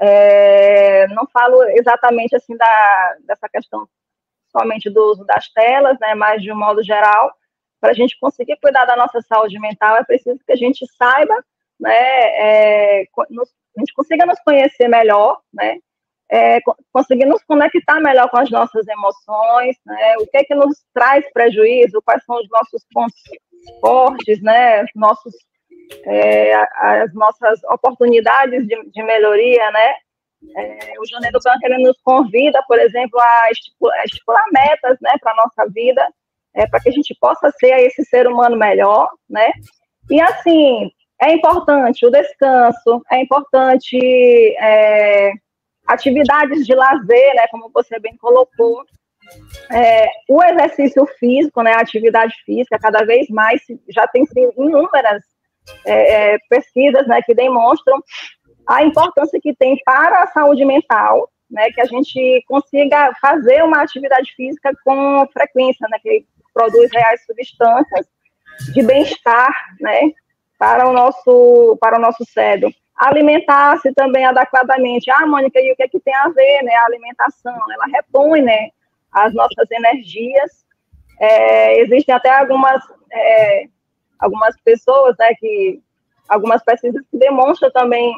É, 0.00 1.06
não 1.08 1.26
falo 1.30 1.62
exatamente, 1.64 2.34
assim, 2.34 2.56
da, 2.56 3.16
dessa 3.26 3.46
questão 3.50 3.86
somente 4.50 4.88
do 4.88 5.04
uso 5.04 5.22
das 5.26 5.52
telas, 5.52 5.98
né, 6.00 6.14
mas 6.14 6.42
de 6.42 6.50
um 6.50 6.56
modo 6.56 6.82
geral, 6.82 7.30
para 7.78 7.90
a 7.90 7.94
gente 7.94 8.18
conseguir 8.18 8.56
cuidar 8.56 8.86
da 8.86 8.96
nossa 8.96 9.20
saúde 9.20 9.60
mental, 9.60 9.98
é 9.98 10.04
preciso 10.04 10.40
que 10.46 10.52
a 10.52 10.56
gente 10.56 10.86
saiba, 10.96 11.34
né, 11.78 11.92
é, 11.92 13.04
nos, 13.28 13.50
a 13.76 13.80
gente 13.80 13.92
consiga 13.92 14.24
nos 14.24 14.40
conhecer 14.40 14.88
melhor, 14.88 15.42
né, 15.52 15.78
é, 16.30 16.60
conseguir 16.92 17.24
nos 17.24 17.42
conectar 17.44 18.00
melhor 18.00 18.30
com 18.30 18.38
as 18.38 18.50
nossas 18.50 18.86
emoções, 18.86 19.76
né? 19.84 20.16
o 20.18 20.26
que 20.26 20.38
é 20.38 20.44
que 20.44 20.54
nos 20.54 20.78
traz 20.94 21.24
prejuízo, 21.32 22.00
quais 22.04 22.24
são 22.24 22.36
os 22.36 22.48
nossos 22.48 22.84
pontos 22.92 23.20
fortes, 23.80 24.40
né? 24.40 24.82
Os 24.82 24.90
nossos, 24.94 25.34
é, 26.06 26.54
as 26.54 27.12
nossas 27.14 27.62
oportunidades 27.64 28.66
de, 28.66 28.90
de 28.90 29.02
melhoria, 29.02 29.70
né? 29.72 29.94
É, 30.56 30.98
o 30.98 31.06
Janeiro 31.06 31.38
Branco 31.42 31.60
ele 31.64 31.82
nos 31.82 32.00
convida, 32.02 32.62
por 32.66 32.78
exemplo, 32.78 33.20
a 33.20 33.50
estipular, 33.50 33.98
a 33.98 34.04
estipular 34.04 34.44
metas, 34.52 34.96
né, 35.02 35.10
para 35.20 35.32
a 35.32 35.36
nossa 35.36 35.70
vida, 35.70 36.06
é, 36.54 36.66
para 36.66 36.80
que 36.80 36.88
a 36.88 36.92
gente 36.92 37.14
possa 37.20 37.50
ser 37.60 37.78
esse 37.80 38.04
ser 38.04 38.26
humano 38.26 38.56
melhor, 38.56 39.10
né? 39.28 39.50
E 40.10 40.20
assim, 40.20 40.90
é 41.20 41.32
importante 41.32 42.06
o 42.06 42.10
descanso, 42.10 43.02
é 43.12 43.20
importante 43.20 43.98
é, 44.58 45.32
atividades 45.92 46.66
de 46.66 46.74
lazer, 46.74 47.34
né, 47.34 47.46
como 47.50 47.70
você 47.72 47.98
bem 47.98 48.16
colocou, 48.16 48.84
é, 49.70 50.06
o 50.28 50.42
exercício 50.42 51.06
físico, 51.18 51.62
né, 51.62 51.72
a 51.74 51.80
atividade 51.80 52.34
física, 52.44 52.78
cada 52.78 53.04
vez 53.04 53.28
mais 53.28 53.60
já 53.88 54.06
tem 54.08 54.24
inúmeras 54.56 55.22
é, 55.84 56.34
é, 56.34 56.38
pesquisas, 56.48 57.06
né, 57.06 57.20
que 57.22 57.34
demonstram 57.34 58.02
a 58.66 58.82
importância 58.84 59.40
que 59.40 59.54
tem 59.54 59.76
para 59.84 60.22
a 60.22 60.26
saúde 60.28 60.64
mental, 60.64 61.30
né, 61.50 61.70
que 61.70 61.80
a 61.80 61.86
gente 61.86 62.44
consiga 62.46 63.12
fazer 63.20 63.62
uma 63.64 63.82
atividade 63.82 64.32
física 64.34 64.72
com 64.84 65.26
frequência, 65.32 65.86
né, 65.90 65.98
que 66.02 66.24
produz 66.54 66.90
reais 66.92 67.24
substâncias 67.24 68.06
de 68.72 68.82
bem-estar, 68.82 69.52
né, 69.80 70.12
para 70.60 70.86
o 70.86 70.92
nosso 70.92 71.78
para 71.80 71.96
o 71.96 72.00
nosso 72.00 72.22
cérebro 72.26 72.70
alimentar-se 73.00 73.94
também 73.94 74.26
adequadamente. 74.26 75.10
Ah, 75.10 75.26
Mônica, 75.26 75.58
e 75.58 75.72
o 75.72 75.76
que 75.76 75.84
é 75.84 75.88
que 75.88 75.98
tem 76.00 76.14
a 76.14 76.28
ver, 76.28 76.62
né? 76.62 76.74
A 76.74 76.84
alimentação, 76.84 77.56
ela 77.72 77.86
repõe, 77.86 78.42
né, 78.42 78.68
as 79.10 79.32
nossas 79.32 79.70
energias. 79.70 80.66
É, 81.18 81.80
existem 81.80 82.14
até 82.14 82.30
algumas 82.30 82.82
é, 83.10 83.64
algumas 84.18 84.54
pessoas, 84.62 85.16
né, 85.18 85.34
que 85.38 85.80
algumas 86.28 86.62
pesquisas 86.62 87.02
que 87.10 87.18
demonstram 87.18 87.70
também 87.72 88.14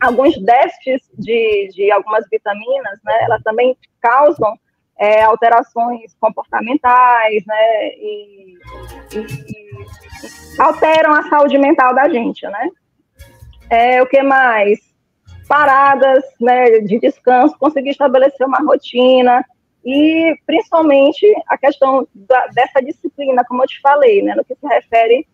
alguns 0.00 0.38
déficits 0.38 1.08
de, 1.18 1.68
de 1.74 1.90
algumas 1.90 2.24
vitaminas, 2.30 3.00
né, 3.04 3.18
elas 3.22 3.42
também 3.42 3.76
causam 4.00 4.56
é, 4.96 5.22
alterações 5.24 6.14
comportamentais, 6.20 7.44
né, 7.46 7.88
e, 7.96 8.58
e, 9.12 9.63
alteram 10.58 11.12
a 11.12 11.28
saúde 11.28 11.58
mental 11.58 11.94
da 11.94 12.08
gente, 12.08 12.46
né. 12.46 12.68
É, 13.70 14.02
o 14.02 14.06
que 14.06 14.22
mais? 14.22 14.78
Paradas, 15.48 16.24
né, 16.40 16.80
de 16.80 16.98
descanso, 16.98 17.58
conseguir 17.58 17.90
estabelecer 17.90 18.46
uma 18.46 18.58
rotina, 18.58 19.44
e 19.84 20.34
principalmente 20.46 21.26
a 21.46 21.58
questão 21.58 22.08
da, 22.14 22.46
dessa 22.48 22.80
disciplina, 22.80 23.44
como 23.44 23.62
eu 23.62 23.66
te 23.66 23.80
falei, 23.80 24.22
né, 24.22 24.34
no 24.34 24.44
que 24.44 24.54
se 24.54 24.66
refere 24.66 25.26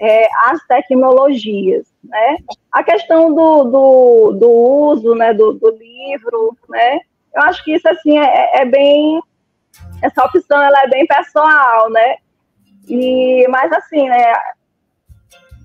é, 0.00 0.28
às 0.50 0.66
tecnologias, 0.66 1.86
né? 2.02 2.38
A 2.72 2.82
questão 2.82 3.32
do, 3.32 3.64
do, 3.64 4.32
do 4.32 4.50
uso, 4.50 5.14
né, 5.14 5.32
do, 5.32 5.52
do, 5.52 5.70
livro, 5.70 6.56
né? 6.68 7.00
Eu 7.34 7.42
acho 7.42 7.62
que 7.64 7.74
isso 7.74 7.88
assim 7.88 8.18
é, 8.18 8.60
é, 8.60 8.64
bem 8.64 9.20
essa 10.02 10.24
opção 10.24 10.60
ela 10.60 10.82
é 10.82 10.88
bem 10.88 11.06
pessoal, 11.06 11.88
né? 11.90 12.16
E 12.88 13.46
mas 13.48 13.72
assim, 13.72 14.08
né? 14.08 14.32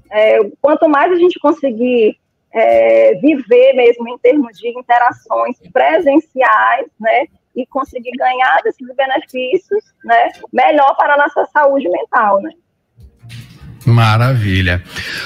É, 0.09 0.39
quanto 0.61 0.87
mais 0.87 1.11
a 1.11 1.15
gente 1.15 1.39
conseguir 1.39 2.17
é, 2.53 3.15
viver 3.15 3.73
mesmo 3.73 4.07
em 4.07 4.17
termos 4.17 4.57
de 4.57 4.69
interações 4.69 5.57
presenciais, 5.71 6.87
né? 6.99 7.25
E 7.55 7.65
conseguir 7.65 8.11
ganhar 8.11 8.61
desses 8.63 8.87
benefícios, 8.95 9.83
né? 10.03 10.31
Melhor 10.53 10.95
para 10.95 11.15
a 11.15 11.17
nossa 11.17 11.45
saúde 11.45 11.89
mental, 11.89 12.41
né? 12.41 12.51
Maravilha. 13.85 14.83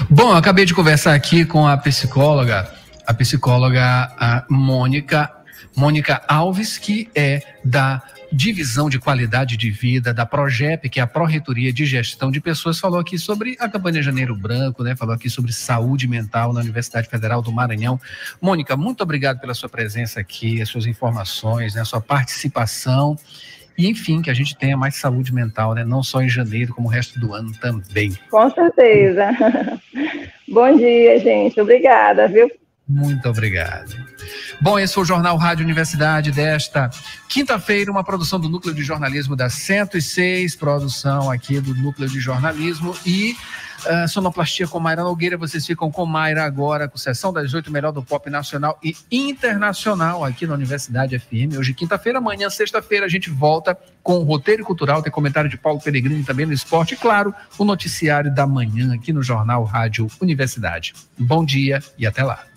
Bom, 0.09 0.31
acabei 0.33 0.65
de 0.65 0.75
conversar 0.75 1.15
aqui 1.15 1.45
com 1.45 1.67
a 1.67 1.75
psicóloga, 1.77 2.71
a 3.07 3.13
psicóloga 3.13 3.81
a 3.83 4.45
Mônica, 4.49 5.31
Mônica 5.75 6.21
Alves, 6.27 6.77
que 6.77 7.09
é 7.15 7.41
da 7.65 8.01
Divisão 8.31 8.89
de 8.89 8.97
Qualidade 8.97 9.57
de 9.57 9.69
Vida 9.69 10.13
da 10.13 10.25
Progep, 10.25 10.87
que 10.89 11.01
é 11.01 11.03
a 11.03 11.07
Pró-Reitoria 11.07 11.73
de 11.73 11.85
Gestão 11.85 12.31
de 12.31 12.39
Pessoas, 12.39 12.79
falou 12.79 12.99
aqui 12.99 13.17
sobre 13.17 13.57
a 13.59 13.67
campanha 13.67 14.01
Janeiro 14.01 14.33
Branco, 14.33 14.83
né? 14.83 14.95
Falou 14.95 15.13
aqui 15.13 15.29
sobre 15.29 15.51
saúde 15.51 16.07
mental 16.07 16.53
na 16.53 16.61
Universidade 16.61 17.09
Federal 17.09 17.41
do 17.41 17.51
Maranhão. 17.51 17.99
Mônica, 18.41 18.77
muito 18.77 19.01
obrigado 19.01 19.39
pela 19.39 19.53
sua 19.53 19.67
presença 19.67 20.21
aqui, 20.21 20.61
as 20.61 20.69
suas 20.69 20.85
informações, 20.85 21.75
né, 21.75 21.81
a 21.81 21.85
sua 21.85 21.99
participação. 21.99 23.17
E, 23.77 23.87
enfim, 23.89 24.21
que 24.21 24.29
a 24.29 24.33
gente 24.33 24.55
tenha 24.55 24.77
mais 24.77 24.95
saúde 24.95 25.33
mental, 25.33 25.73
né? 25.73 25.83
Não 25.83 26.01
só 26.01 26.21
em 26.21 26.29
janeiro, 26.29 26.73
como 26.73 26.87
o 26.87 26.91
resto 26.91 27.19
do 27.19 27.33
ano 27.33 27.51
também. 27.59 28.17
Com 28.29 28.49
certeza. 28.51 29.29
Bom 30.47 30.77
dia, 30.77 31.19
gente. 31.19 31.59
Obrigada, 31.59 32.27
viu? 32.27 32.49
Muito 32.87 33.27
obrigado. 33.27 34.10
Bom, 34.61 34.77
esse 34.77 34.93
foi 34.93 35.01
o 35.01 35.05
Jornal 35.07 35.37
Rádio 35.37 35.65
Universidade 35.65 36.31
desta 36.31 36.87
quinta-feira, 37.27 37.91
uma 37.91 38.03
produção 38.03 38.39
do 38.39 38.47
Núcleo 38.47 38.75
de 38.75 38.83
Jornalismo 38.83 39.35
da 39.35 39.49
106, 39.49 40.55
produção 40.55 41.31
aqui 41.31 41.59
do 41.59 41.73
Núcleo 41.73 42.07
de 42.07 42.19
Jornalismo 42.19 42.95
e 43.03 43.35
Uh, 43.81 44.07
sonoplastia 44.07 44.67
com 44.67 44.79
Mayra 44.79 45.01
Nogueira, 45.01 45.35
vocês 45.35 45.65
ficam 45.65 45.89
com 45.89 46.05
Mayra 46.05 46.43
agora, 46.45 46.87
com 46.87 46.99
sessão 46.99 47.33
das 47.33 47.51
oito, 47.55 47.71
melhor 47.71 47.91
do 47.91 48.03
pop 48.03 48.29
nacional 48.29 48.77
e 48.83 48.95
internacional 49.11 50.23
aqui 50.23 50.45
na 50.45 50.53
Universidade 50.53 51.17
FM. 51.17 51.57
Hoje, 51.57 51.73
quinta-feira, 51.73 52.19
amanhã, 52.19 52.47
sexta-feira, 52.47 53.07
a 53.07 53.09
gente 53.09 53.31
volta 53.31 53.75
com 54.03 54.19
o 54.19 54.23
roteiro 54.23 54.63
cultural, 54.63 55.01
tem 55.01 55.11
comentário 55.11 55.49
de 55.49 55.57
Paulo 55.57 55.81
Peregrino 55.81 56.23
também 56.23 56.45
no 56.45 56.53
esporte, 56.53 56.93
e 56.93 56.97
claro, 56.97 57.33
o 57.57 57.65
noticiário 57.65 58.31
da 58.31 58.45
manhã 58.45 58.93
aqui 58.93 59.11
no 59.11 59.23
Jornal 59.23 59.63
Rádio 59.63 60.07
Universidade. 60.21 60.93
Bom 61.17 61.43
dia 61.43 61.81
e 61.97 62.05
até 62.05 62.23
lá. 62.23 62.50